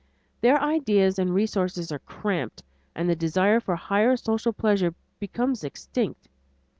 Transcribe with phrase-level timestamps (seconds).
[0.41, 2.63] Their ideas and resources are cramped,
[2.95, 6.27] and the desire for higher social pleasure becomes extinct.